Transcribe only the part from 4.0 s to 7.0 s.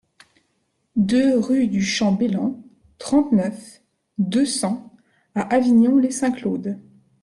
deux cents à Avignon-lès-Saint-Claude